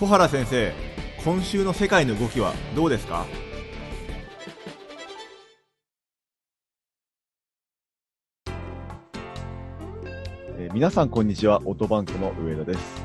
[0.00, 0.72] 小原先生
[1.22, 3.26] 今週の世界の動きはどうですか？
[10.56, 13.04] えー皆さんこんにちはオートバンクの上田です。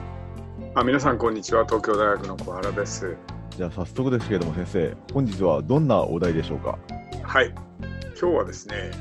[0.74, 3.18] あ皆さんこんにちは東京大学の小原です。
[3.58, 6.80] じゃあ早速ですけれども先生本日はどんなお題でしょうか？
[7.24, 7.54] はい。
[8.18, 8.92] 今日はですね、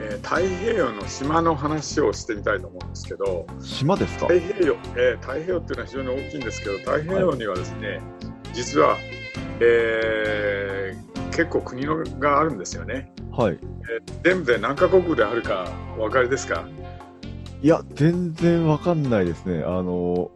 [0.00, 4.26] えー太平洋の島の話をしてみたいと思うんですけど島ですか？
[4.28, 8.00] 太平洋、えー太平洋っていうのは非常に大きいんですけど太平洋にはですね、
[8.52, 8.96] 実は、
[9.60, 11.06] えー
[11.36, 13.12] 結構国のがあるんですよね。
[13.30, 13.58] はい。
[14.24, 15.68] 全部で何カ国であるか
[15.98, 16.66] お分かりですか？
[17.62, 19.62] いや全然わかんないですね。
[19.62, 20.30] あの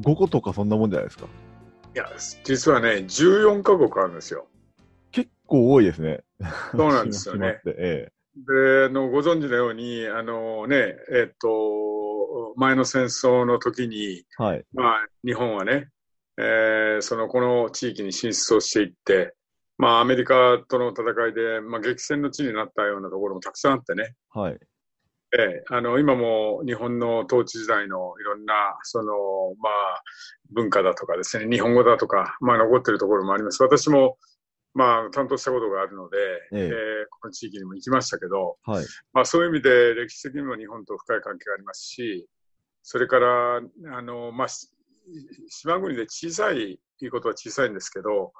[0.00, 1.26] 5個とかそんなもんじゃないですか。
[1.94, 2.06] いや
[2.44, 4.46] 実はね14カ国あるんですよ。
[5.12, 6.20] 結構多いですね。
[6.72, 7.60] そうなんですよね。
[7.64, 11.48] 島ってえであのご存知のようにあの、ねえっと
[12.56, 14.64] 前の戦争の時に、えはい。
[14.72, 15.88] まあ、日本はね、
[16.38, 19.34] えーそのこの地域に進出をしていって、
[19.78, 24.58] まあ、アメリカとの戦いで、まあ、激戦の地になったようなところもたくさんあってね、はい。
[25.36, 29.12] ええあの今も日本の統治時代のいろんなその、
[29.60, 30.02] まあ、
[30.52, 33.62] 文化だとかですね日本語だとか、まあ、残っているところもあります。
[33.62, 34.16] 私も、
[34.76, 36.18] まあ、担当したことがあるので、
[36.52, 36.58] ええ。
[36.58, 36.70] ええ
[37.10, 38.84] この地域にも行きましたけど、はい。
[39.14, 42.28] まあ、そういう意味で歴史的にも日本と深い関係がありますし
[42.82, 44.68] それからあの、まあ、し
[45.48, 48.32] 島国で小さいいいことは小さいんですけど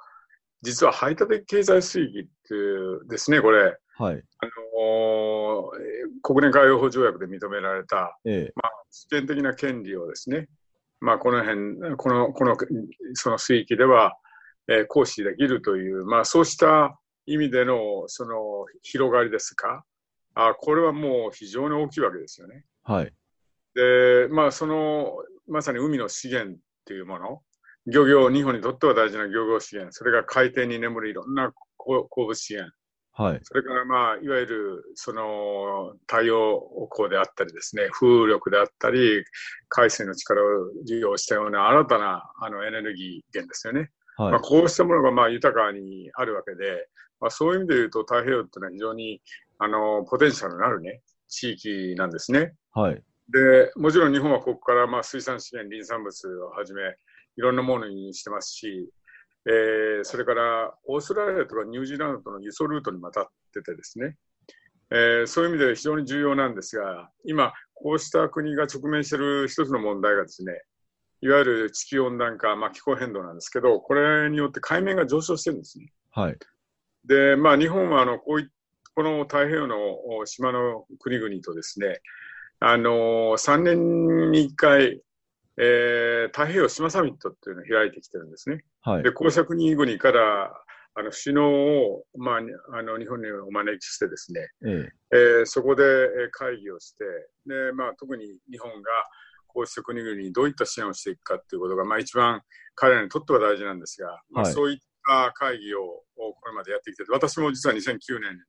[0.61, 3.75] 実は排他的経済水域っていうですねこれ。
[3.97, 4.15] はい。
[4.15, 5.87] あのー
[6.21, 8.53] 国連海洋法条約で認められたええ。
[8.91, 10.47] 主権的な権利をですね、
[10.99, 12.57] まあ、この辺、この、この、
[13.13, 14.17] その水域では、
[14.69, 19.83] えー行使できるという、まあ、そうした意味での、その、広がりですか？
[20.35, 22.63] あこれはもう非常に大きいわけですよね。
[22.83, 23.13] はい
[23.75, 27.41] で、まあ、その、まさに海の資源っていうもの、
[27.85, 32.75] 漁業、日本にとっては大事な漁業資源、それが海底に眠るいろんな鉱鉱物資源、
[33.13, 36.61] はいそれから、まあ、いわゆるその太陽
[36.91, 39.23] 光であったりですね、風力であったり、
[39.69, 40.45] 海水の力を
[40.85, 43.89] 利用したような新たなあのエネルギー源ですよね。
[44.17, 44.31] はい。
[44.31, 46.87] まあ、こうしたものがまあ豊かにあるわけで、
[47.19, 49.21] まあ、そういう意味で言うと太平洋っていうのは非常に
[49.59, 52.53] あのポテンシャルのあるね、地域なんですね。
[52.73, 53.03] はい。
[53.29, 56.81] で、もちろん日本はここからまあ水産資源、林産物をはじめ、
[57.37, 58.89] いろんなものにしてますし、
[59.45, 64.15] えーそれからオーストラリアとかニュージーランドとの輸送ルートにまたっててですね、
[64.91, 70.53] えーそういう意味で非常に重要なんですが、今、こうした国が直面している一つの問題がですね、
[71.21, 75.91] いわゆる地球温暖化、まあ、気候変動なんですけど、これによって海面が上昇してるんですね。
[76.11, 76.37] はい
[77.07, 78.49] で、まあ、日本はあのこうい
[78.93, 79.75] この太平洋の
[80.17, 82.01] お島の国々とですね、
[82.59, 85.01] あの3年に1回、
[85.57, 88.63] えー太平洋島サミットっていうのを開いてきてるんですね。
[88.81, 90.51] はいで、公爵国々から
[90.95, 97.05] あの首脳を、まあ、にあの日本にお招きしてですね、ええーそこでえー会議をして、
[97.45, 98.91] でまあ、特に日本が
[99.57, 102.43] こうした国々にどういった支援をしていくかということが、まあ、一番
[102.75, 108.39] 彼らにとっては大事なんですが、まあ、はいそういった会議をこれまでやってきてて、私も実は2009年、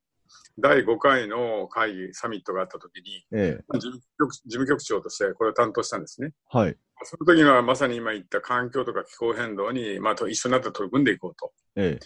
[0.59, 6.33] 第5回の会議、サミットがあったときに、ええまあ事務局事務局長としてこれを担当したんですね。
[6.55, 11.53] えはいその時にはまさに今言った環境とか気候変動に、まあ、と一緒になって取り組んでいこうと。
[11.77, 11.99] え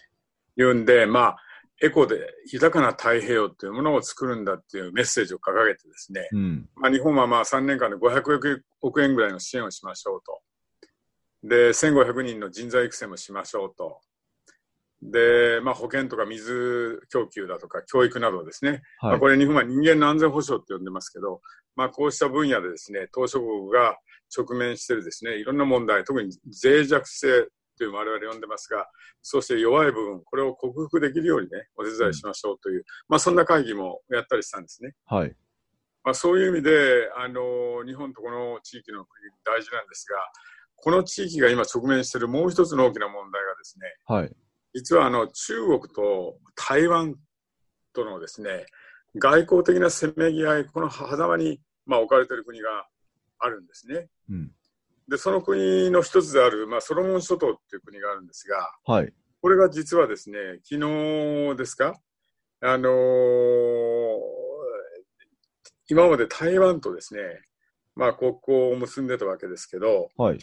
[0.57, 1.37] いうんで、まあ、
[1.82, 10.41] エコで豊かな太平洋というものを作るんだっていうメッセージを掲げてですね、えうんまあ、日本はまあ3年間で500億円ぐらいの支援をしましょうと。
[11.43, 14.00] で、1500人の人材育成もしましょうと。
[15.03, 21.41] で、まあ、保健とか水供給だとか教育などですね、まあ、はいこれ日本は人間の安全保障って呼んでますけど、
[21.75, 23.97] まあ、こうした分野でですね、島しょ国が
[24.37, 26.31] 直面しているですね、いろんな問題、特に
[26.62, 27.49] 脆弱性
[27.82, 28.87] という我々呼んでますが、
[29.22, 34.93] そして弱い部分、これを克服できるようにね、お手伝いしましょうという、まあ、そんな会議もやったりしたんですね。
[35.06, 35.34] はい
[36.04, 40.16] まあ、そういう意味で、あの、日本とこの地域の国大事なんですが、
[40.76, 44.32] この地域が今直面しているもう一つの大きな問題がですね、はい
[44.75, 47.14] 実はあの中国と台湾
[47.93, 48.64] とのですね、
[49.17, 52.87] 外交的なせめぎ合い、この狭間に、まあ、置かれている国が
[53.38, 54.08] あるんですね。
[54.31, 54.50] うん
[55.12, 59.12] で、その国の一つである、まあ、ソロモン諸島っていう国があるんですが、はい。
[59.43, 62.00] これが実はですね、昨日ですか、
[62.62, 62.93] あのー
[65.91, 67.20] 今まで台湾とですね、
[67.94, 70.38] まあ、国交を結んでたわけですけど、はい。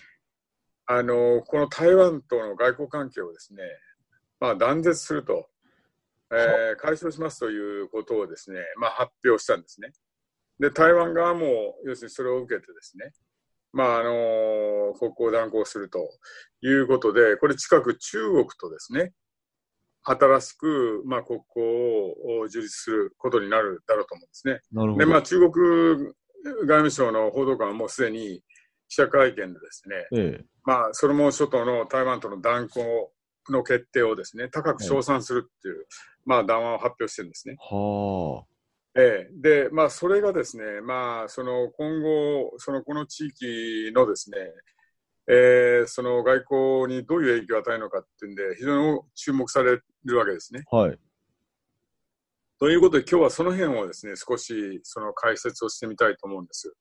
[0.86, 3.64] あのーこの台湾との外交関係をですね、
[4.40, 5.48] まあ、断絶すると、
[6.32, 9.94] えー解消しますということをですね、まあ、発表したんですね。
[10.60, 13.14] で、台湾側も、要するにそれを受けてですね、
[13.72, 16.10] まあ、あのー国交を断行すると
[16.62, 19.14] いうことで、これ近く中国とですね、
[20.04, 24.60] 新しく、まあ、国交を樹立することになるだろうと思うんですね。
[24.72, 25.06] なるほど。
[25.06, 26.14] で、まあ、中国
[26.44, 28.42] 外務省の報道官はもうすでに
[28.88, 30.46] 記者会見でですね、ええ。
[30.64, 32.86] まあ、ソロモン諸島の台湾との断交
[33.50, 35.86] の決定をですね、高く称賛するっていう、
[36.26, 37.56] まあ、談話を発表してるんですね。
[37.60, 38.46] は
[39.00, 44.38] ええ、で、まあ、それがですね、まあ、その今後、そのこの地域のですね、
[45.28, 50.64] えー、その外交にどういう影響を与えるのかっていうんで、非常に注目されるわけですね。
[50.72, 50.76] あ。
[50.76, 51.00] はい。
[52.60, 56.74] ということで、今日はその辺をですね、少しその解説をしてみたいと思うんです。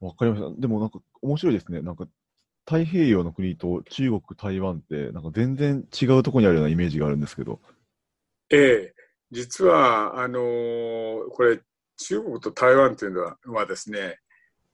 [0.00, 0.60] わかりました。
[0.60, 1.82] でもなんか面白いですね。
[1.82, 2.06] なんか
[2.64, 7.60] 太平洋の国と中国、台湾ってなんか全然違うところにあるようなイメージがあるんですけど。
[8.50, 8.94] ええ、
[9.30, 11.60] 実は、あのーこれ、
[11.98, 14.18] 中国と台湾というのははですね、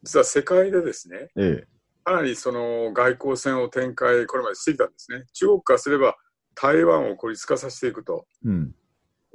[0.02, 1.66] 実は世界でですね、ええ。
[2.04, 5.24] かなりその外交戦を展開、これまでしてきたんですね。
[5.32, 6.16] 中国からすれば
[6.54, 8.26] 台湾を孤立化させていくと。
[8.44, 8.74] うん。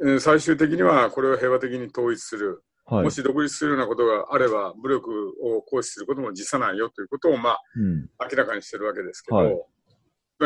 [0.01, 2.63] えー最終的にはこれを平和的に統一する。
[2.86, 3.04] はい。
[3.04, 8.10] もし独立するようなことがあれば、武力を行使することも辞さないよということを、まあ、うん。
[8.31, 9.62] 明らかにしてるわけですけど、はい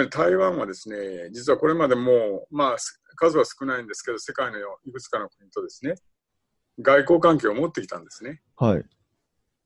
[0.09, 5.95] 台湾はですね、実はこれまでも、まあ、す数は少ないんですけど、世界のいくつかの国とですね、
[6.81, 8.41] 外交関係を持ってきたんですね。
[8.57, 8.83] はい。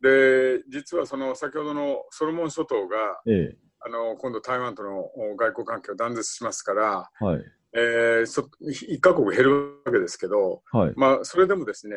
[0.01, 3.57] で、実はその先ほどのソロモン諸島が、ええ。
[3.79, 7.43] あの今度台湾とのお外交関係を断絶しますから、はい。
[7.73, 10.93] えー、そ一カ国減るわけですけど、はい。
[10.95, 11.95] まあ、それでもですね、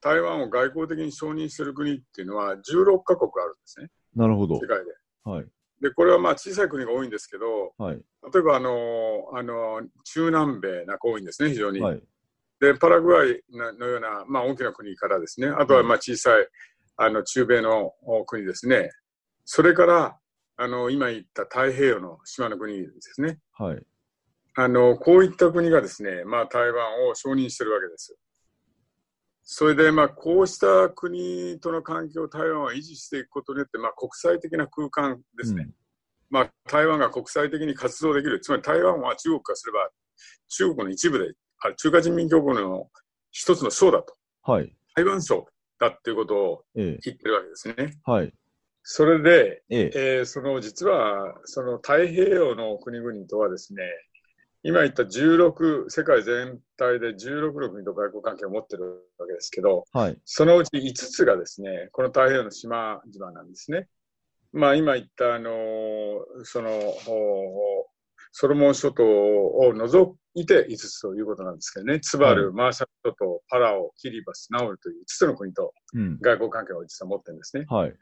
[0.00, 4.66] 台湾を外交的に承認している国っていうのは16カ国あるんですね、なるほど世。
[4.66, 4.92] 界で。
[5.24, 5.46] はい。
[5.82, 7.96] で、これはまあ小さい国が多いんですけど、はい。
[8.32, 11.80] 例えばあの、あの中南米なんか多いんですね、非常に。
[11.80, 12.02] はい。
[12.60, 16.46] で、パラグアイのような、まあ、大きな国からですね、あとはまあ小さい
[16.96, 18.90] あの中米のお国ですね、
[19.44, 20.16] それから
[20.56, 23.82] あの今言った太平洋の島の国ですね、はい。
[24.54, 28.16] あのこういった国がですね、まあ、台湾を承認しているわけです。
[29.44, 35.68] それで、まあ、こうした国との関係を台湾は維持していくことによって、まあ、国際的な空間ですね、
[36.30, 39.90] まあ、台湾が国際的に活動できる、つまり台湾は中国からすれば、
[40.48, 42.88] 中国の一部で、あ中華人民共和国の
[43.30, 44.74] 一つの省だと、はい。
[44.94, 45.46] 台湾省
[45.78, 46.98] だっていうことをええ。
[47.02, 48.00] 言ってるわけですね。
[48.04, 48.32] はい。
[48.84, 49.90] それで、ええ。
[49.94, 53.82] えーその実はその太平洋の国々とはですね、
[54.64, 60.18] 今言った16、世界全体で16の国と外交関係を持ってるわけですけど、はい。
[60.24, 63.88] そのうち5つがですね、この太平洋の島々なんですね。
[64.52, 67.86] まあ今言ったあのーそのお
[68.32, 76.18] ソロモン諸島を除いて5つということなんですけどね、ツバル、マーシャル諸島、パラオ、キリバス、ナウルという5つの国とうん。
[76.18, 77.66] 外交関係を実は持ってるんですね。
[77.68, 77.94] はい。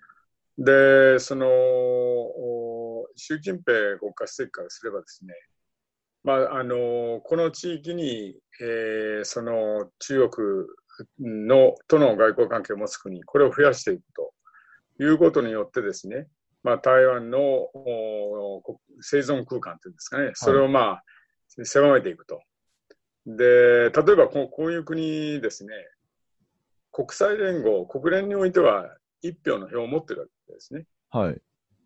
[0.57, 5.35] で、その、お習近平国家主席からすればですね、
[6.23, 10.67] まあ、あの、この地域に、えーその中国
[11.19, 14.33] の、との外交関係を持つ国、これを増やしていくと
[15.03, 16.29] いうことによってですね、
[16.63, 17.39] まあ、台湾の
[19.01, 21.05] 生存空間というんですかね、それをまあ、
[21.65, 22.43] 狭めていくと。
[23.27, 25.73] で、例えばこうこういう国ですね、
[26.93, 30.85] 国際連合、国連においては一票の票を持ってるわけですね。
[31.11, 31.41] はい。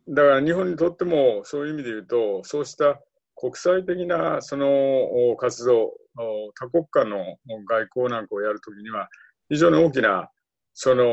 [0.08, 3.00] だから日本にとってもそういう意味で言うと、そうした
[3.34, 7.16] 国際的なそのお活動、お多国間の
[7.68, 9.08] 外交なんかをやるときには、
[9.48, 10.30] 非常に大きな
[10.72, 11.04] その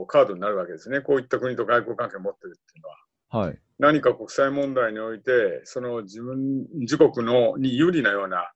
[0.00, 1.00] おカードになるわけですね。
[1.00, 3.46] こういった国と外交関係を持ってるっていうのは。
[3.46, 3.58] はい。
[3.78, 8.50] 何か国際問題において、その自分、自国のに有利なような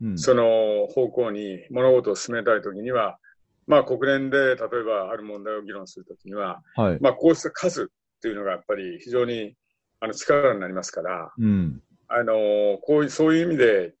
[0.00, 0.18] うん。
[0.18, 3.18] その方向に物事を進めたいときには、
[3.66, 6.98] まあ国連で例えばある問題を議論するときには、はい。
[7.00, 7.86] まあこうした数っ
[8.20, 9.54] ていうのがやっぱり非常に
[10.00, 11.80] あの力になりますから、うん。
[12.14, 13.94] あのこういう、そういう意味で、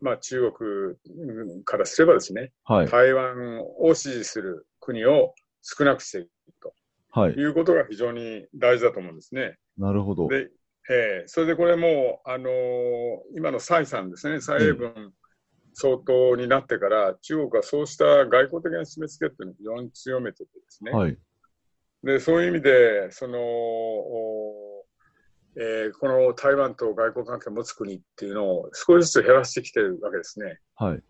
[0.00, 2.88] まあ中国からすればですね、はい。
[2.88, 6.72] 台湾を支持する国を少なくしていく
[7.10, 7.40] はいと。
[7.40, 9.56] いうことが非常に大事だと思うんですね。
[9.78, 10.28] なるほど。
[10.28, 10.50] で、
[10.90, 12.50] えーそれでこれもう、あのー
[13.36, 15.12] 今の蔡さんですね、蔡英文
[15.72, 21.16] 総統になってから、中国はそうした外交的な締め付けっていうのを非常に強めててですね、はい。
[22.02, 24.73] でそういう意味で、そのお
[25.56, 30.58] えーこの台湾と外交関係を持つ国っていうのを少しずつ減らしてきてるわけですね。
[30.76, 31.02] はい。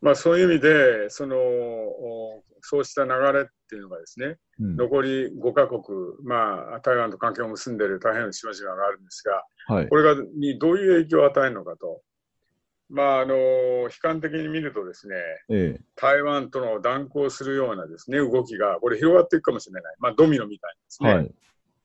[0.00, 4.76] まあ、そういう意味で、そのおそうした流れっていうのがですね、うん。
[4.76, 5.82] 残り5カ国、
[6.24, 9.96] まあ、台湾と関係を結んでいる大変な島々があるんですが、はいこ。
[9.96, 12.02] れがにどういう影響を与えるのかと。
[12.90, 15.16] まあ、あの、悲観的に見るとですね、
[15.50, 15.80] ええ。
[15.94, 19.94] 台湾との断交するようなですね、動きが、これ広がっていくかもしれない。
[19.98, 21.14] まあ、ドミノみたいにですね。
[21.14, 21.34] はい。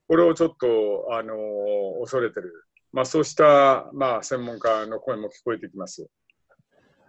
[0.07, 1.35] これをちょっと、あの
[2.01, 2.65] 恐れてる。
[2.91, 6.07] まあ、そうした、まあ、専門家の声も聞こえてきます。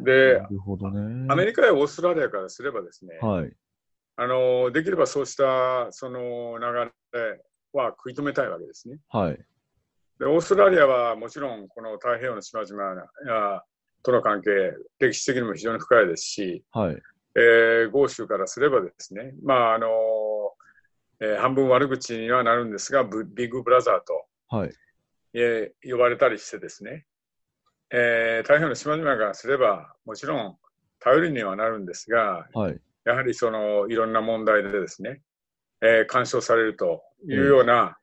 [0.00, 1.26] で、なるほどね。
[1.30, 3.52] アメリカやオーストラリアからすればですね、はい。
[4.16, 7.40] あの、できればそうした、その流れ
[7.72, 8.98] は食い止めたいわけですね。
[9.08, 9.38] はい。
[10.18, 13.62] で、オーストラリアはもちろん、この太平洋の島々
[14.02, 14.50] との関係、
[15.00, 17.02] 歴史的にも非常に深いですし、はい。
[17.36, 19.88] えー、豪州からすればですね、まあ、あの
[21.24, 24.72] えー、半分悪口にはなるんですが、ビッグブラザーと、はい。
[25.32, 27.06] えー、呼ばれたりしてですね、
[27.90, 30.56] えー、太平洋の島々からすれば、もちろん
[31.00, 35.22] 頼りにはなるんですが、はい、やはりそのいろんな問題でですね、
[35.80, 37.98] えー、干渉されるというような、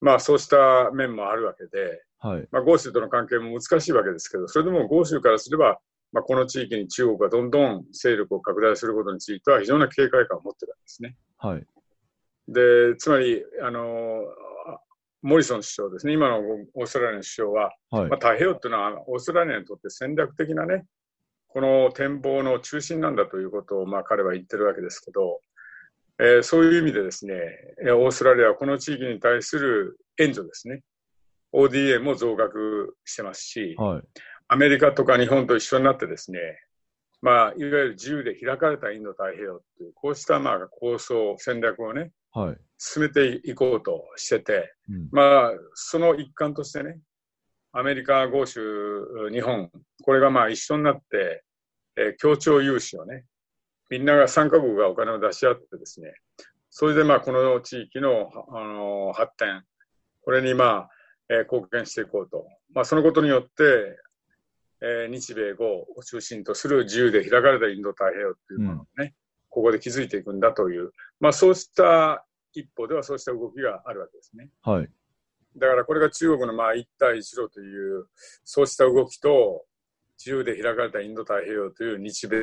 [0.00, 5.78] うん、まあそうした面もあるわけで、はい、まあ、豪州との関係も難しいわけですけど、それでも豪州からすれば、
[6.12, 11.16] まあ、この地域に中国がどんどん勢力を拡大することについては非常な警戒感を持ってるわけですね。
[11.38, 11.66] はい、
[12.48, 14.24] で、つまり、あの
[15.22, 16.40] モリソン首相ですね、今の
[16.74, 20.84] オーストラリアの首相は、はい、まあ、太平洋というのはオーストラリアにとって戦略的なね、
[21.48, 25.40] この展望の中心なんだということを、まあ、彼は言ってるわけですけど、
[26.20, 27.34] えー、そういう意味でですね、
[27.96, 30.82] オーストラリアはこの地域に対する援助ですね、
[31.52, 34.02] ODA も増額してますし、はい、
[34.48, 36.38] アメリカとか日本と一緒になってですね、
[37.22, 46.98] まあ、いわゆる自由で開かれたインド太平洋という、こうしたまあ構想、戦略をね、はい、進めていこうとしてて、うん、まあ、その一環としてね、
[47.72, 48.60] アメリカ、豪州、
[49.32, 49.70] 日本、
[50.02, 51.42] これがまあ一緒になって、
[51.96, 53.24] えー、協調融資をね、
[53.90, 56.12] みんなが3カ国がお金を出し合ってですね、
[56.70, 59.62] それでまあこの地域の、あのー、発展、
[60.22, 60.90] これにまあ、
[61.28, 62.46] えー、貢献していこうと。
[62.72, 63.98] まあそのことによって、
[64.80, 65.64] えー、日米豪
[65.96, 69.12] を中心とする自由で開かれたインド太平洋というものをね、うん、
[69.54, 74.50] ここで築いていくんだという、まあそうした一歩ではそうした動きがあるわけですね。
[74.62, 74.88] はい。
[75.56, 78.06] だからこれが中国のまあ一帯一路という、
[78.44, 79.64] そうした動きと、
[80.18, 82.38] 自由で開かれたインド太平洋という日米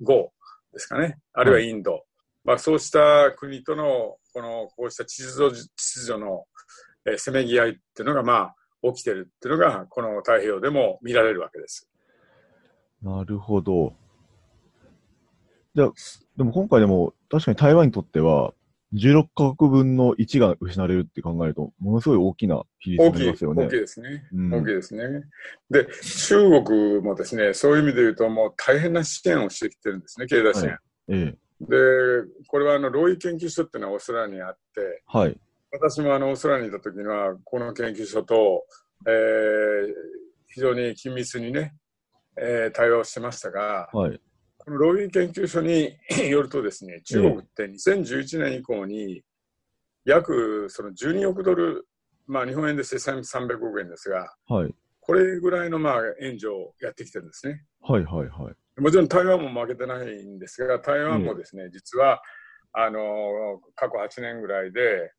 [0.00, 0.32] 豪
[0.72, 2.02] ですかね、あるいはインド、はい、
[2.44, 6.44] まあ、そうした国とのこのこうした秩序秩序の、
[7.06, 8.54] えー、せめぎ合いっていうのが、まあ、
[8.92, 11.88] 起きてるっていうのが、この太平洋でも見られるわけです。
[13.02, 13.94] なるほど。
[15.74, 15.88] じゃ
[16.40, 18.54] でも今回でも確かに台湾にとっては、
[18.94, 23.66] 16カ国分の1が失われるって考えると、ものすごい大きな比率になりますよね。
[23.66, 24.54] 大きいですね、うん。
[24.54, 25.02] 大きいですね。
[25.68, 25.86] で、
[26.28, 30.70] 中国もですね、そういう意味で言うと、もう大変な支援をしてきてるんですね、経済支援。
[30.72, 31.76] はい、ええ、で、
[32.48, 35.38] これはあの、ロイ研究所っていうのはオーストラリアにあって、はい、
[35.72, 38.64] 私もあの、オーストラリアにいた時には、この研究所と、
[39.06, 39.92] えー、
[40.54, 41.74] 非常に緊密にね、
[42.38, 44.18] えー、対話をしてましたが、はい
[44.70, 45.96] このローイン研究所に
[46.30, 49.24] よるとですね、中国って2011年以降に
[50.04, 51.88] 約その12億ドル、
[52.26, 57.64] まあ日本円で1300億円ですが、はい、これぐらいのまあ援助をやってきてるんですね。
[57.80, 58.80] はいはいはい。
[58.80, 62.22] もちろん台湾も負けてないんですが、台湾もですね、うん、実は、
[62.72, 65.12] あの過去8年ぐらいで、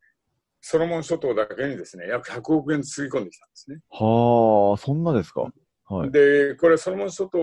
[0.61, 3.81] ソロモン諸島だけにですね、約100億円つぎ込んできたんですね。
[3.89, 5.51] はあ、そんなですか。
[5.91, 7.37] はい、で、これ、ソロモン諸島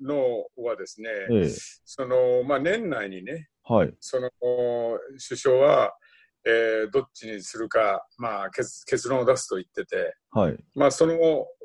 [0.00, 1.48] のはですね、ええ、
[1.84, 4.30] その、まあ、年内にね、はい、その、
[5.26, 5.94] 首相は、
[6.44, 11.16] えー、どっちにするか、まあ結、結論を出すと言ってて、はい、まあ、その、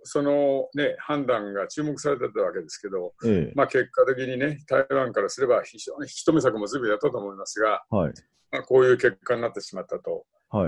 [0.04, 8.14] そのね、判断が注目されてたわけですけど、ええ、まあ、結果的にね、台湾からすれば非常に引き止め策も随分やったと思いますが、はい、
[8.52, 10.26] まあ、こういう結果になってしまったと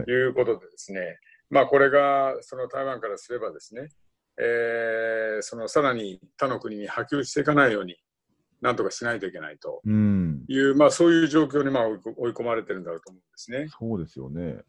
[0.08, 3.89] いうことでですね、まあ、これが、その台湾からすればですね、
[4.40, 7.98] えー、そのさらに他の国に波及していかないように、
[8.62, 9.82] なんとかしないといけないと。
[9.86, 13.68] いう、うん、まあ、そういう状況にまあ追い込まれてるんだろうと思うんですね。
[13.68, 14.62] そうですよね。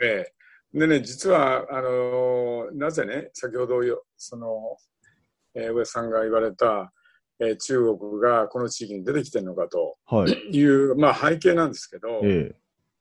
[0.00, 4.76] えー、でね、実は、あのー、なぜね、先ほどよ、その、
[5.54, 6.92] えー、上さんが言われた、
[7.38, 9.98] えー、中国がこの地域に出てきてるのかと
[10.50, 10.62] い。
[10.64, 12.54] う、はい、まあ、背景なんですけど、え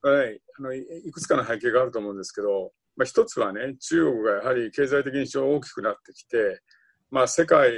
[0.03, 6.61] ー、はい、あのいくつかの背景があると思うんですけど、まあ、一つはね、中国がやはり経済的に非常に大きくなってきて、
[7.09, 7.71] まあ、世界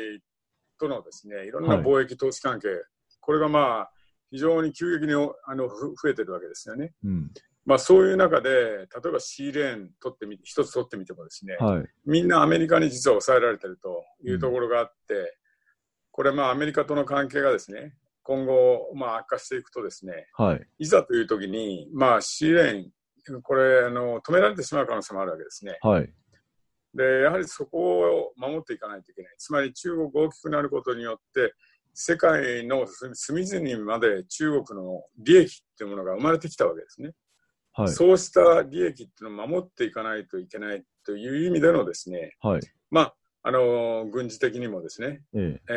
[0.80, 1.52] とのですね、い。
[1.52, 2.78] ろんな貿易投資関係、はい、
[3.20, 3.92] これがまあ、
[4.32, 6.94] 非常に急激にあの増えてるわけですよね。
[7.04, 7.32] うん、
[7.66, 15.26] まあ、そういう中で、例えば C レーン取ってみ一つ取ってみてもですね、はい、みんなアメリカに実は抑えられてるというところがあって、うん、
[16.12, 17.94] これまあアメリカとの関係がですね、
[18.24, 22.92] 今後まあ悪化していくとですね、はい、いざという時に、まあ C レーン、
[23.42, 25.78] これあの、止められてしまう可能性もあるわけですね。
[25.82, 26.14] はい、
[26.94, 29.36] でやはりそこを守っていかないといけない。
[29.38, 31.54] つまり中国が大きくなることによって、
[31.94, 37.12] 世界の隅々まで中国の利益っていうものが生まれてきたわけですね。
[37.74, 37.90] はい。
[37.90, 42.62] そうした利益っていうのを守っていかないといけないという意味でのですね、はい。
[42.90, 45.62] まあ、あの、軍事的にもですね、ええ。
[45.70, 45.74] え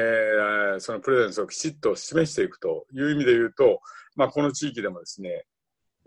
[0.77, 3.81] ーそのプレゼンスをきちっと示していくという意味で言うと、
[4.15, 5.47] まあ、この地域でもですね、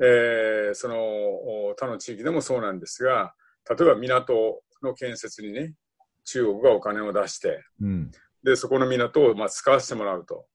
[0.01, 3.33] えーそのお他の地域でもそうなんですが、
[3.69, 5.73] 例えば港の建設にね、
[6.25, 8.11] 中国がお金を出して、うん。
[8.43, 10.45] で、そこの港をまあ使わせてもらうと。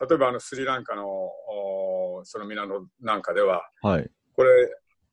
[0.00, 4.10] 例えばあのスリランカのおその港なんかでは、はい。
[4.34, 4.50] これ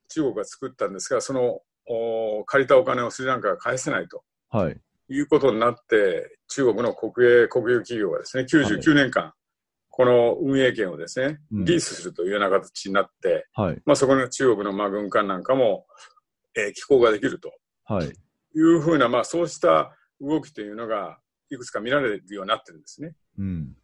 [0.09, 4.23] 中国が作ったんですが、そのお借りたお金をスリランカが返せないと。
[4.49, 4.79] はい。
[5.11, 9.33] いうことになって、中国の国営、国有企業がですね、99年間、
[9.99, 13.81] この運営権をですね、うんリースするというような形になって、はい。
[13.85, 15.87] まあ、そこの中国のまあ軍艦なんかも、
[16.55, 17.51] えー寄港ができると
[17.83, 18.07] はい。
[18.07, 23.13] いうふうな、まあ、そうした動きというのが、いくつか見られるようになってるんですね。
[23.39, 23.75] うん。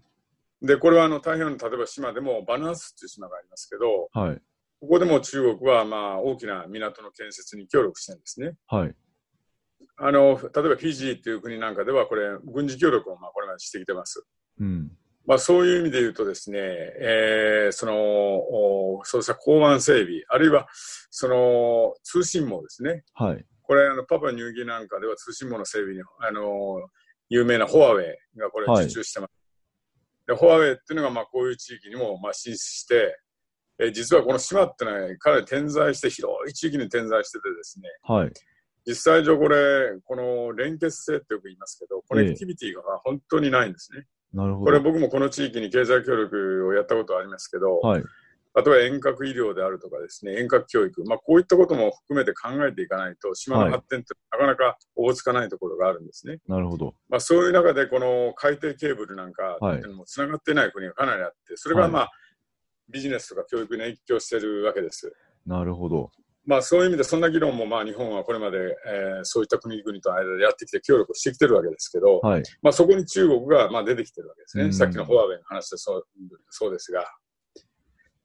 [0.62, 4.42] で、これはあの太平洋の例えば島でもバナナスっていう島がありますけど、はい。
[4.80, 8.54] ここでも中国はまあ大きな港の建設に協力してるんですね。
[8.68, 8.96] はい。
[9.98, 14.26] あの、例えばフィジーっていう国なんかでは、これ、軍事協力をまあこれまでしてきてます。
[14.62, 14.92] うん。
[15.28, 20.68] まあ、そういう意味で言うとですね、えーその、おそうした港湾整備、あるいは、
[21.10, 23.04] その、通信網ですね。
[23.14, 23.46] はい。
[23.64, 26.88] これ、あの、パパニューギニなんかでは通信網の整備に、あの、
[27.30, 29.32] 有名なホワウェイがこれはい受注してます。
[30.28, 33.18] で、ホワウェイっていうのが、まあ、こういう地域にも、まあ、進出して、
[33.80, 38.32] えー実はこの島ってのは、かなり点在して、広い地域に点在しててですね、はい。
[38.88, 44.06] 実際上これ、この連結性ってよく言いますけど、コネクティビティが本当にないんですね。
[44.36, 44.66] なるほど。
[44.66, 48.04] これ僕もこの地域に経済協力をやったことありますけど、はい。
[48.58, 56.40] 例えば遠隔医療であるとかですね、遠隔教育、まあこういったことも含めて考えていかないと、島の発展ってなかなか追いつかないところがあるんですね。
[56.48, 56.96] なるほど。
[57.10, 62.12] まあそういう中でこの海底ケーブルなんかっていうのもつながってない国がかなりあって、それがまあ、
[62.90, 65.14] ビジネスとか教育に影響してるわけです。
[65.46, 66.12] なるほど。
[66.46, 72.44] まあそういう意味でそんな議論もまあ日本はこれまで、えーそういった国々との間でやってきて協力してきてるわけですけど、はい。
[72.62, 74.66] まあそこに中国がまあ出てきてるわけですね。
[74.66, 76.08] うんさっきのフォアウェイの話でそう
[76.50, 77.06] そうですが。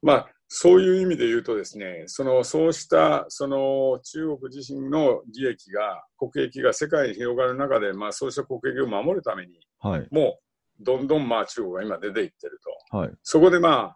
[0.01, 10.07] まあそういう意味で言うとですね、そのそうしたその中国自身の利益が、国益が世界に広がる中で、まあそうした国益を守るために、はい。
[10.11, 10.39] も
[10.79, 12.59] うどんどんまあ中国が今出ていってる
[12.91, 12.97] と。
[12.97, 13.11] はい。
[13.23, 13.95] そこでま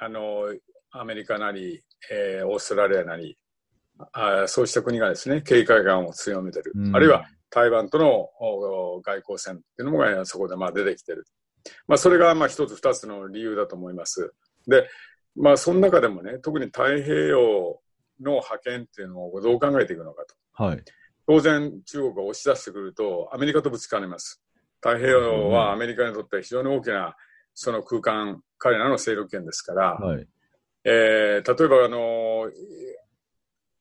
[0.00, 0.52] あ、あの、
[0.90, 3.38] アメリカなり、えーオーストラリアなり、
[4.46, 6.72] そうした国がですね、警戒感を強めてる。
[6.74, 11.24] うんあるいは台湾とのお外交戦っていうのもそこでまあ出てきてる。
[11.86, 14.34] まあそれがまあ一つ二つの理由だと思います。
[14.66, 14.88] で、
[15.36, 17.80] まあその中でもね、特に太平洋
[18.20, 20.64] の覇権っていうのをどう考えていくのかと。
[20.64, 20.84] はい。
[21.26, 24.42] 当然中国が押し出してくるとアメリカとぶつかります。
[24.80, 27.16] 太平洋はアメリカにとって非常に大きな
[27.54, 30.26] その空間、彼らの勢力圏ですから、はい。
[30.84, 32.50] えー例えばあの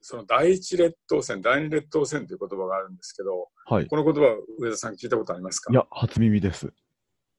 [0.08, 3.88] その第一列島線、第二列島線という言葉があるんですけど、はい。
[3.88, 5.74] この言葉、上田さん聞いたことありますか？
[5.74, 6.72] いや、初耳です。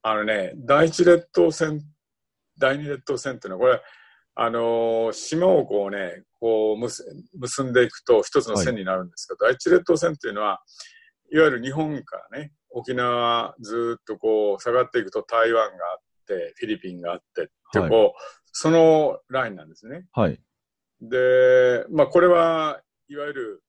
[0.02, 1.80] あのね、第一列島線、
[2.58, 3.82] 第二列島線っていうのは、これ、
[4.34, 7.04] あのー島をこうね、こう結
[7.38, 10.60] 結んでいくと一つの線になるんですけど、第一列島線っていうのは、
[11.32, 20.06] いわゆる日本からね、沖縄ずーっとこう下がっていくと台湾があって、フィリピンがあってって、はいこう、そのラインなんですね。
[20.10, 20.40] はい。
[21.00, 23.62] で、まあこれはいわゆる、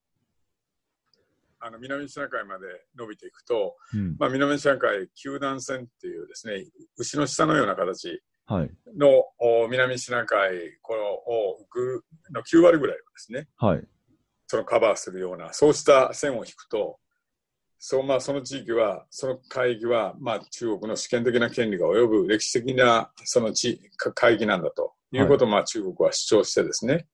[1.59, 2.65] あの南シナ海まで
[2.97, 4.15] 伸びていくと、うん。
[4.19, 6.65] まあ、南シナ海九段線っていうですね、
[6.97, 8.69] 牛の下のような形はい。
[9.69, 13.83] 南シナ海このの9割ぐらいをですね、はい。
[14.47, 16.99] そのカバーするような、そうした線を引くと、
[17.79, 27.05] そうまあ、その地域は、その海域は、まあ、中国の主権的な権利が及ぶ歴史的なその地か海域なんだということを、まあ、中国は主張してですね、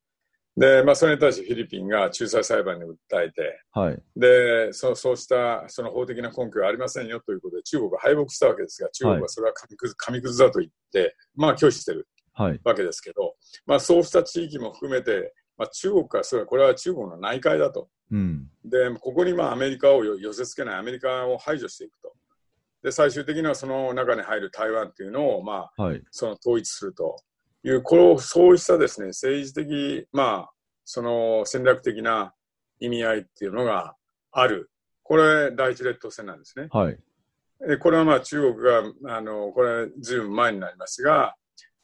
[0.56, 4.00] で、まあ、それに対してフィリピンが仲裁裁判に訴えて、はい。
[4.16, 12.60] でそうそうしたその法的な根拠はありませんよということで中国が敗北したわけですが中国はそれは紙くず紙くずだと言って、まあ拒否してるはい。
[12.64, 13.36] わけですけど、
[13.66, 17.90] まあ、そうした地域も含めて、まあ、中国からすればこれは中国の内海だと。
[18.12, 18.48] うん。
[18.66, 22.14] でここにまあアメリカをよ寄せつけないアメリカを排除していくと。
[22.84, 26.04] で最終的にはその中に入る台湾というのを、まあ、はい。
[26.12, 27.18] その統一すると
[27.64, 30.52] いう、このそうしたですね、政治的、まあ、
[30.86, 32.34] その戦略的な
[32.80, 33.96] 意味合いっていうのが
[34.32, 34.70] ある。
[35.04, 36.68] これ、第一列島線なんですね。
[36.72, 36.98] はい。
[37.70, 38.58] えこれはまあ中国
[39.04, 41.36] が、あの、これ、ずいぶん前になりますが、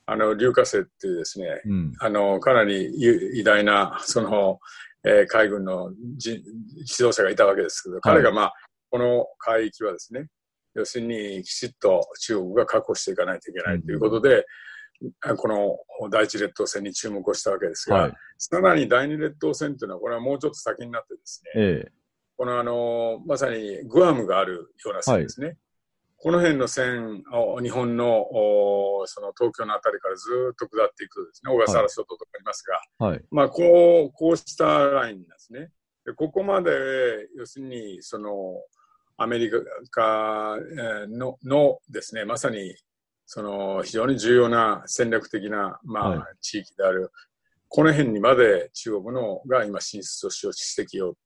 [0.06, 1.94] あの、劉華生っていうですね、うん。
[2.00, 4.60] あの、かなりゆ偉大な、その、
[5.06, 6.44] えー海軍のじ指
[6.82, 8.54] 導者がいたわけですけど、彼がまあ、
[8.90, 10.28] この海域はですね、
[10.76, 14.46] 要するにきちっと中国が確保していかないといけないということで、
[15.38, 18.14] この第一列島線に注目をしたわけですが、はい。
[18.38, 21.92] さらに第二列島線というのは、これはもうちょっと先になってですね、ええ
[22.40, 24.54] このあの、まさにグアムがある
[24.86, 25.58] ような線ですね。
[26.16, 32.64] この辺の線を日本のおその東京のあたりからずっと下っていくとですね、小笠原諸島とかあります
[33.00, 33.22] が、はい。
[33.30, 35.70] まあこう、こうしたラインなんですね。
[36.06, 36.72] でここまで、
[37.36, 38.32] 要するに、その、
[39.18, 39.52] アメリ
[39.92, 42.74] カえーののですね、まさに、
[43.32, 47.12] その、非常に重要な戦略的な、まあ、はい地域である、
[47.68, 51.18] この辺にまで中国のが今進出をしようしてきよう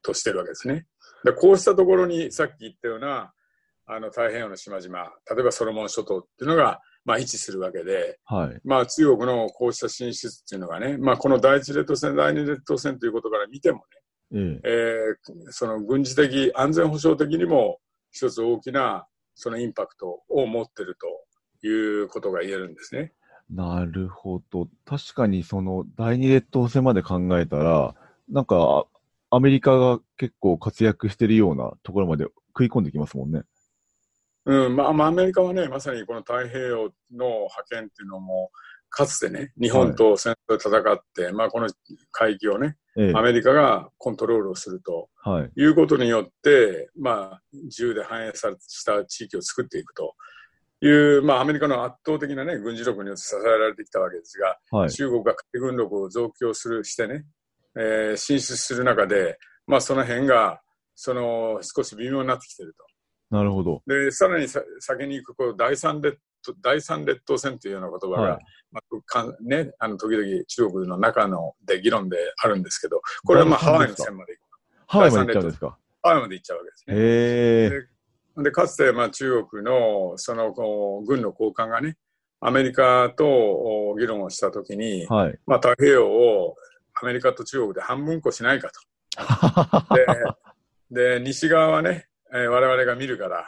[0.00, 0.86] としてるわけですね。
[1.24, 3.32] でこうしたところにさっき言ったような
[3.86, 8.60] あの太平洋の島々、例えばソロモン諸島っていうのが、まあ、位置するわけで、はい。
[8.62, 13.82] まあ、中国のこうした進出っていうのがね、まあ、この第一列島線、第二列島線ということから見ても
[14.32, 17.78] ええね、えーその軍事的、安全保障的にも
[18.12, 21.06] 一つ大きなそのインパクトを持ってると
[21.62, 23.12] いうことが言えるんですね。
[23.50, 24.68] なるほど。
[24.84, 27.94] 確かにその第二列島線まで考えたら、
[28.28, 28.86] なんか
[29.30, 33.42] アメリカが結構活躍してるようなところまで食い込んできますもんね。
[34.44, 38.50] うんまあ、まあ、アメリカはね、まさにこの太平洋の覇権っていうのも、
[38.90, 41.68] かつてね、日本と戦争で戦って、まあ、この
[42.10, 45.50] 海域をね、ええアメリカがコントロールをするとはい。
[45.54, 50.14] いうことによって、まあ、自由で繁栄されした地域を作っていくと
[50.80, 54.90] いう、まあ、アメリカの圧倒的なね、軍事力によって支えられてきたわけですが、はい。
[54.90, 57.24] 中国が海軍力を増強する、してね、
[57.76, 60.60] えー進出する中で、まあ、その辺が、
[60.94, 62.84] その、少し微妙になってきてると。
[63.30, 63.82] なるほど。
[63.86, 74.48] で、さらにさ先に行く、この第三列島、第三列島線というような言葉が、はいまあかね、あの、時々中国の中ので議論であるんですけど、これはまあ、ハワイの線まで行く。
[74.86, 75.78] ハワイまで行っちゃうんですか？
[76.02, 76.94] ハワイまで行っちゃうわけですね。
[76.96, 76.98] へ
[77.66, 77.97] え。
[78.42, 81.96] で、かつて、まあ、中国の、その、こう軍の高官がね、
[82.40, 85.38] アメリカとお議論をしたときに、はい。
[85.46, 86.56] まあ、太平洋を
[86.94, 89.94] アメリカと中国で半分こしないかと。
[90.90, 93.44] で、で西側はね、えー我々が見るから、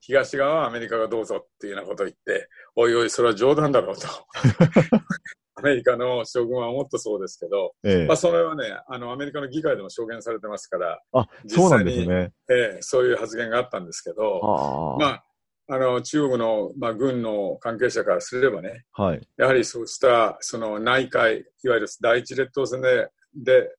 [0.00, 4.06] 東側はアメリカがどうぞっていうようなことを言って、おいおい、それは冗談だろうと。
[5.58, 12.32] アメリカの将軍は思ったそうですけど、ええまあ、それはね、あの、アメリカの議会でも証言されてますから、あ、そうなんですね。
[12.50, 15.24] えーそういう発言があったんですけど、あまあ、
[15.68, 19.02] あの、中国の、まあ、軍の関係者からすればね、あ。
[19.02, 19.28] はい。
[19.38, 23.70] やはりそうした、その内海、いわゆる第一列島線で、で、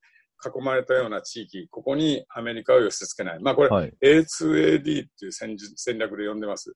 [0.44, 3.40] 囲まれたような地域、ここにアメリカを寄せ付けない。
[3.42, 3.94] まあ、これ、はい。
[4.04, 6.74] A2AD っていう戦術戦略で呼んでます。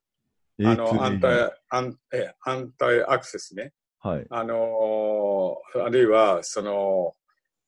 [0.64, 3.74] あの、A2AD 安泰、安、え、安泰アクセスね。
[4.02, 4.26] はい。
[4.30, 7.14] あのーあるいは、その、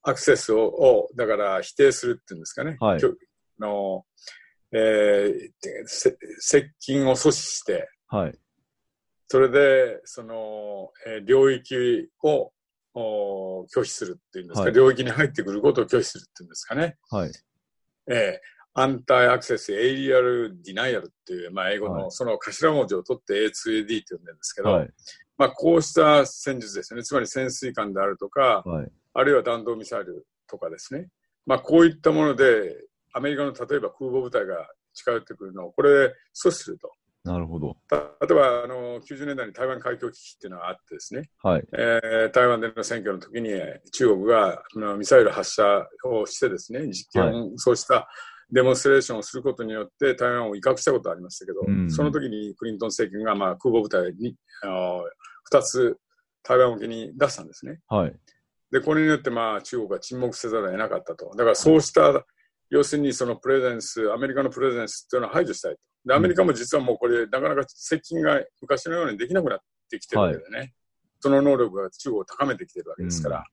[0.01, 2.77] アクセスを、をだから否定するっていうんですかね。
[2.79, 3.01] はい
[3.59, 4.05] の、
[4.71, 8.37] えーせ接近を阻止して、はい。
[9.27, 12.51] それで、その、えー領域を
[12.95, 16.97] お拒否するっていうんですか、はい領域に入ってくることを拒否するっていうんですかね。
[17.09, 17.31] はい。
[18.07, 24.89] えーアンタイアクセスエイリアルディナイアルっていう、まあ、英語はいのその頭文字を取って A2AD って呼んでるんですけど、はい。
[25.37, 27.03] まあ、こうした戦術ですね。
[27.03, 28.91] つまり潜水艦であるとか、はい。
[29.13, 31.07] あるいは弾道ミサイルとかですね。
[31.45, 32.75] まあ、こういったもので、
[33.13, 36.91] アメリカの例えば空母部隊が近寄ってくるのを、これで阻止すると。
[37.23, 37.77] なるほど。
[37.87, 41.63] た例えば、あの、90年代に台湾海峡危機っていうのがあってですね、はい。
[41.73, 43.51] えー台湾での選挙の時に
[43.91, 44.61] 中国が
[44.97, 48.09] ミサイル発射をしてですね、実験、そうした
[48.51, 55.03] デモンストレーションをすることによって台湾を威嚇したことがありましたけど、うんその時にクリントン政権が、まあ、空母部隊にあの
[55.53, 55.97] 2つ
[56.43, 57.79] 台湾沖に出したんですね。
[57.87, 58.15] はい。
[58.71, 61.31] で、これによって、まあ、中国は沈黙せざるを得なかったと。
[61.35, 62.25] だからそうした、
[62.69, 65.79] 要するにそのプレゼンス、アメリカのプレゼンスっていうのを排除したいと。
[66.05, 70.73] で、アメリカも実はもうこれ、なかなか接近が昔のようにできなくなってきてるわけでね。
[71.19, 73.45] その能力が中国を高めてきてるわけですから。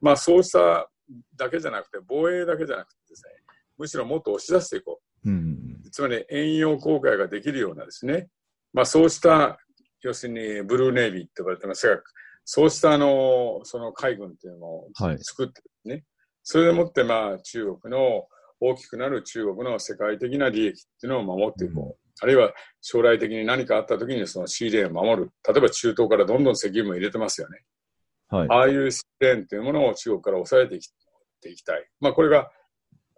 [0.00, 0.90] まあ、そうした
[1.36, 3.30] だけじゃなくて、防衛だけじゃなくてですね、
[3.78, 5.80] むしろもっと押し出していこうん。
[5.86, 5.90] う。
[5.90, 8.28] つまり、遠洋航海ができるようなですね、
[8.72, 9.58] まあ、そうした、
[10.02, 12.00] 要するに、ブルーネイビーって呼ばれてますが、
[12.44, 16.04] そうしたあの、その海軍っていうのをはい作ってですね、
[16.42, 18.26] それでもって、まあ、中国の、
[18.64, 22.02] 大きくなる中国の世界的な利益っていうのを守っていこう。
[22.20, 25.30] あるいは将来的に何かあった時にそのシーレーンを守る。
[25.46, 27.62] 例えば中東からどんどん石油も入れてますよね。
[28.28, 28.48] はい。
[28.48, 30.92] ああいうシーレーンというものを中国から抑えていき
[31.40, 31.84] ていきたい。
[32.00, 32.52] まあこれが、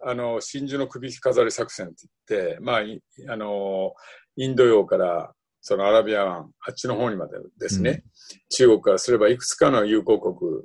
[0.01, 3.93] あの、真珠の首飾り作戦って言って、まあ、いあの、
[4.35, 5.33] インド洋から
[5.67, 8.03] そのアラビア湾、あっちの方にまでですね、
[8.49, 10.61] 中国からすればいくつかの友好国、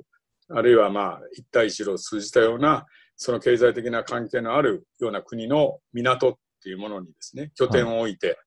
[0.55, 2.85] あるいはまあ、一帯一路を通じたような、
[3.15, 8.37] その経済的な関係のあるような国の港っていうものにですね、拠点を置いて、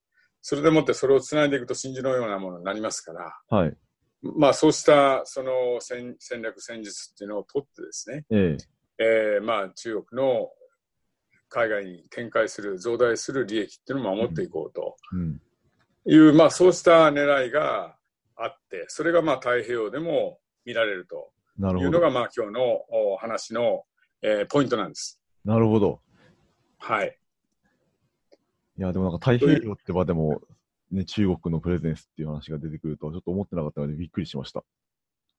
[0.42, 3.76] それでもってそれをつないでいくと真珠のようなものになりますから、はい。
[4.22, 8.56] まあ、そうしたその戦戦略、戦術っていうのを取ってですね、え
[8.98, 9.38] え。
[9.40, 10.50] ーまあ、中国の
[11.48, 14.94] 海外に展開する、増大する利益っていうのを守っていこうと。
[15.14, 15.40] えうん。
[16.06, 17.96] いう、まあ、そうした狙いが
[18.36, 21.86] あって、それがまあ太平洋でも見られるとなるほど。
[21.86, 22.62] いうのが、まあ、今日の
[23.12, 23.84] お話の、
[24.22, 25.20] えーポイントなんです。
[25.44, 26.00] なるほど。
[26.78, 27.18] はい。
[28.78, 30.40] いや、でもなんか太平洋って場でも、
[30.90, 34.64] ね、中国のプレゼンスっていう話が出てくるとはちょっと思ってなかったのでびっくりしました。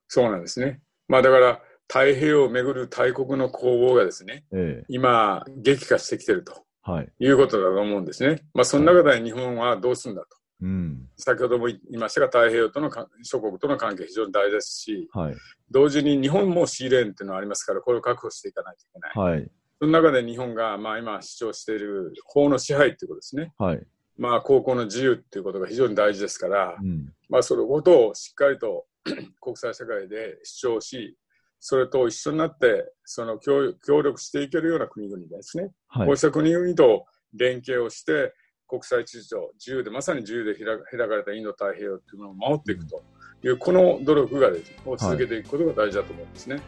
[0.08, 0.82] そうなんですね。
[1.08, 7.12] まあ、だから、太平洋をめぐる大国の攻防がですね、ええ今、激化してきてるとはい。
[7.19, 8.43] いうことだと思うんですね。
[8.54, 10.38] まあ、その中で日本はどうするんだと。
[10.61, 11.09] うん。
[11.17, 15.35] 先ほども言いましたが、太平洋とのか諸国との関係非常に大事ですし、はい。
[15.69, 19.31] 同時に日本もシーレーンっていうのがありますから、これを確保していかないといけない。
[19.33, 19.51] はい。
[19.79, 23.53] その中で日本が、まあ、今主張している法の支配っていうことですね。
[23.57, 23.83] はい。
[24.17, 27.13] まあ、高校の自由っていうことが非常に大事ですから、うん。
[27.29, 28.85] まあ、そのことをしっかりと
[29.41, 31.17] 国際社会で主張し、
[31.59, 35.71] それと一緒になって、その協協力していけるような国々ですね。
[35.87, 36.17] はいこう。
[36.17, 38.33] した国々と連携をして、
[38.67, 43.04] 国際秩序、自由で、まさに自由で開かれたインド太平洋というものを守っていくと
[43.43, 44.49] いう、この努力が
[44.86, 46.62] を続けていくことが大事だと思うんですね。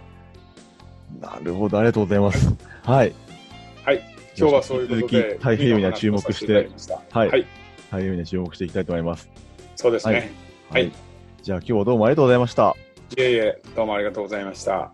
[1.20, 1.78] なるほど。
[1.80, 2.56] ありがとうございます。
[2.84, 3.14] はい。
[3.84, 4.02] はい。
[4.38, 6.70] 今日はそういうことで、太平洋には注目して
[7.12, 7.30] はい。
[7.30, 7.46] はい
[7.88, 9.30] 太平洋には注目していきたいと思います。
[9.76, 10.32] そうですね。
[10.70, 10.92] はい
[11.42, 12.76] じゃあ今日はどうもありがとうございました。
[13.18, 14.92] いえいえ、どうもありがとうございました。